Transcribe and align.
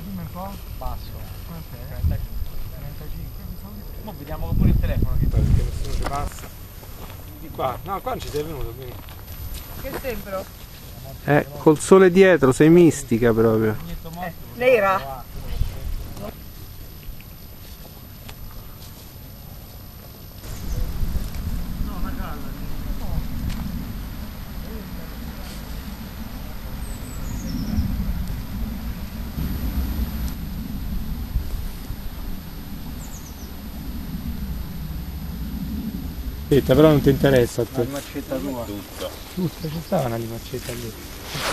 dimmi 0.00 0.18
un 0.18 0.30
po'. 0.32 0.50
Basso. 0.78 1.10
Quant'è? 1.46 2.18
35. 2.76 3.22
Mo 4.02 4.14
vediamo 4.18 4.52
pure 4.56 4.68
il 4.70 4.80
telefono 4.80 5.16
che 5.18 5.26
nessuno 5.30 5.94
ci 5.94 6.02
passa. 6.02 6.46
Di 7.40 7.48
qua, 7.50 7.78
no, 7.84 8.00
qua 8.00 8.10
non 8.10 8.20
ci 8.20 8.28
sei 8.28 8.42
venuto, 8.42 8.72
quindi. 8.76 8.94
Che 9.82 9.92
sembro? 10.00 10.44
Eh, 11.26 11.46
col 11.58 11.78
sole 11.78 12.10
dietro, 12.10 12.52
sei 12.52 12.70
mistica 12.70 13.32
proprio. 13.32 13.76
Nera? 14.54 15.24
Aspetta, 36.56 36.74
però 36.76 36.88
non 36.90 37.00
ti 37.00 37.10
interessa 37.10 37.62
a 37.62 37.66
La 37.68 37.78
te. 37.78 37.84
limacetta 37.84 38.36
tua. 38.36 38.64
Tutto. 38.64 39.10
Tutta, 39.34 39.68
ci 39.68 39.80
stava 39.84 40.06
una 40.06 40.16
limacetta 40.16 40.72
lì. 40.72 40.92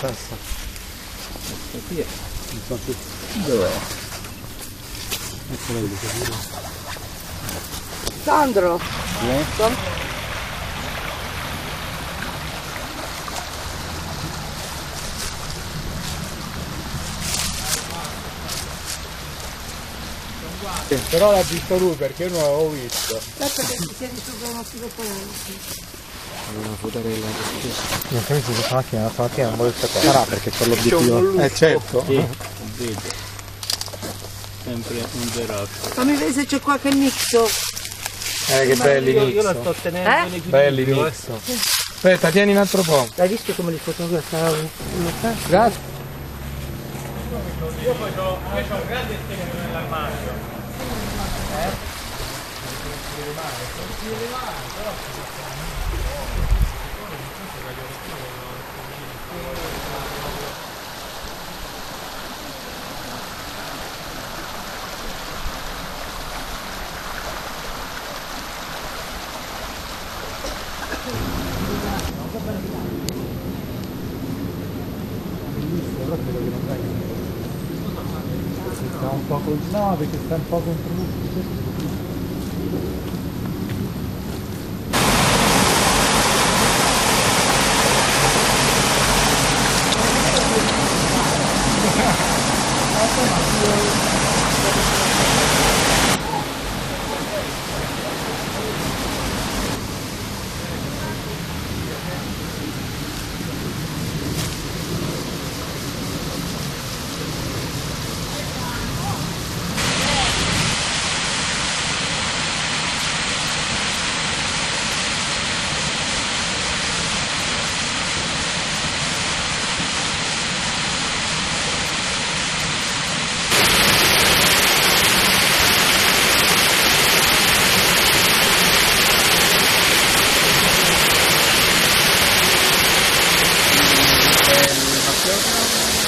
Passa. 0.00 0.36
Qui 1.88 1.98
è. 1.98 2.06
Non 2.52 2.60
so 2.68 2.78
più. 2.84 2.94
Dov'è? 3.44 3.70
Eccola 5.50 5.80
lì. 5.80 5.98
Sandro! 8.22 8.78
Eh? 8.78 9.44
Però 21.10 21.32
l'ha 21.32 21.42
visto 21.42 21.78
lui 21.78 21.94
perché 21.94 22.24
io 22.24 22.30
non 22.30 22.42
l'avevo 22.42 22.70
visto. 22.70 23.16
Aspetta 23.16 23.62
che 23.62 23.76
ti 23.76 23.94
siedi 23.96 24.22
sopra 24.24 24.48
uno 24.48 24.64
stilotone. 24.64 25.08
Una 26.54 26.76
futarella 26.78 27.26
Non 28.08 28.24
capisco 28.24 28.52
questa 28.52 28.74
macchina, 28.74 29.02
questa 29.02 29.22
macchina 29.22 29.46
non 29.48 29.56
vuole 29.56 29.72
sapere. 29.78 30.04
Sarà 30.04 30.20
perché 30.22 30.50
c'è 30.50 30.66
l'obiettivo. 30.66 31.40
Eh 31.40 31.54
certo. 31.54 32.04
Sì, 32.06 32.26
vedo. 32.76 33.00
Sempre 34.64 35.06
un 35.12 35.30
zero. 35.32 35.66
Fammi 35.66 36.12
vedere 36.12 36.32
se 36.32 36.46
c'è 36.46 36.60
qualche 36.60 36.90
nixo. 36.90 37.48
Eh 38.48 38.66
che 38.66 38.74
belli 38.74 39.12
Io, 39.12 39.28
io 39.28 39.42
la 39.42 39.54
sto 39.54 39.74
tenendo 39.80 40.36
Eh? 40.36 40.40
Belli 40.40 40.82
eh. 40.82 40.84
l'inizio. 40.84 41.40
Aspetta, 41.94 42.30
tieni 42.30 42.50
un 42.52 42.58
altro 42.58 42.82
po'. 42.82 43.08
Hai 43.16 43.28
visto 43.28 43.52
come 43.54 43.70
li 43.70 43.78
fotografa? 43.78 44.52
Grazie. 45.46 45.90
Io 47.82 47.94
poi 47.94 48.10
ho, 48.16 48.38
un 48.38 48.86
grande 48.86 49.16
scheletro 49.24 49.60
nell'armadio. 49.60 50.61
Eh? 51.52 51.70
Si 52.72 53.16
deve 53.16 53.32
male, 53.34 53.64
non 53.76 53.86
deve 54.00 54.28
male, 54.30 54.56
però 54.74 54.90
si 54.96 55.12
sa 55.12 55.22
fare. 55.22 55.60
Bellissimo, 75.54 76.04
però 76.04 76.16
credo 76.16 76.38
che 76.38 76.50
non 76.50 76.66
venga. 76.66 77.02
Sta 78.74 79.10
un 79.10 79.26
po' 79.26 79.38
col... 79.38 79.58
No, 79.70 79.94
perché 79.98 80.18
sta 80.24 80.34
un 80.34 80.48
po' 80.48 80.58
contro 80.58 80.92
lui. 80.94 81.06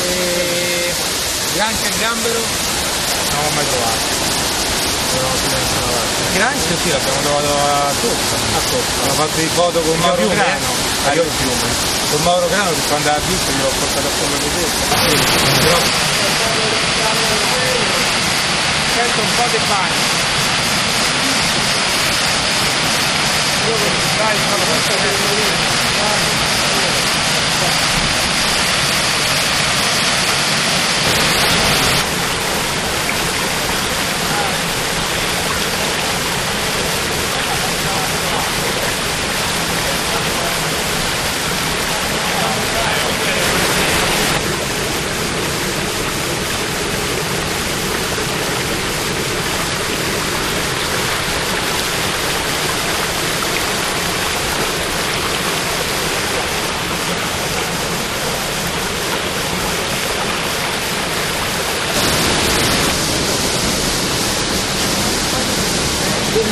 E... 0.09 0.93
Granchio 1.55 1.89
e 1.89 1.99
gambero? 1.99 2.39
Non 2.39 3.43
l'ho 3.43 3.51
mai 3.55 3.67
trovato. 3.69 4.23
Il 5.15 6.41
granchio 6.41 6.77
sì, 6.83 6.91
l'abbiamo 6.91 7.21
trovato 7.23 7.47
a 7.47 7.93
Tocca. 8.01 8.35
A 8.35 8.61
Tocca. 8.69 9.03
Hanno 9.03 9.15
fatto 9.15 9.37
di 9.41 9.49
foto 9.55 9.81
con 9.81 9.99
Mauro 9.99 10.21
Mauro 10.21 10.35
Grano. 10.35 10.51
Grano. 10.51 10.67
Ah, 11.07 11.15
io 11.15 11.25
fiume. 11.39 11.93
Con 12.11 12.23
Mauro 12.23 12.49
Grano 12.49 12.71
che 12.71 12.81
quando 12.89 13.11
ha 13.11 13.19
visto 13.27 13.53
gliel'ho 13.53 13.73
portato 13.79 14.07
a 14.07 14.11
come 14.19 14.37
vedete. 14.43 14.77
Però 15.63 15.79
Sento 18.95 19.21
un 19.21 19.35
po' 19.35 19.49
di 19.51 19.59
bagno. 19.69 20.23
Io 23.67 23.77
dai, 24.19 24.37
sono 24.49 24.65
questo 24.69 24.93
Thank 66.35 66.49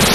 you. 0.00 0.05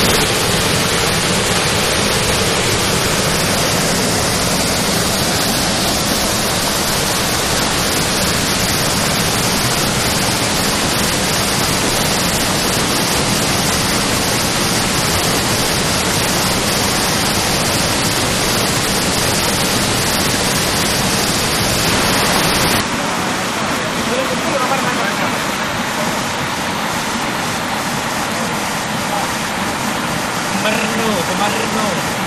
Tomarlo, 30.61 31.15
tomarlo. 31.27 32.20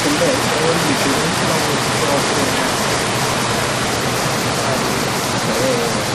Marrone. 0.00 0.10
Comunque 0.10 0.26
beh, 0.26 0.40
stavo 0.42 0.72
lì, 0.72 0.80
non 0.80 1.30
si 1.34 1.44
lavora 1.46 1.84
proprio. 5.60 6.09